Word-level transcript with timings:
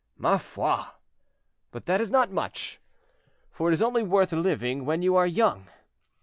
"Ma 0.17 0.37
foi! 0.39 0.83
but 1.69 1.85
that 1.85 2.01
is 2.01 2.09
not 2.09 2.31
much, 2.31 2.79
for 3.51 3.69
it 3.69 3.73
is 3.75 3.83
only 3.83 4.01
worth 4.01 4.31
living 4.31 4.83
when 4.83 5.03
you 5.03 5.15
are 5.15 5.27
young. 5.27 5.67